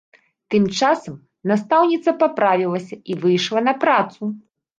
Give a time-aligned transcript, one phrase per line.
[0.53, 1.19] Тым часам,
[1.51, 4.21] настаўніца паправілася і выйшла на працу.